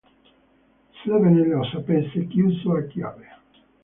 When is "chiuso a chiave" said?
2.25-3.27